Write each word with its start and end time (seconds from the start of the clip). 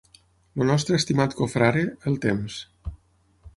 El 0.59 0.63
nostre 0.69 0.97
estimat 1.01 1.37
confrare 1.43 1.85
"El 2.13 2.19
Temps". 2.27 2.59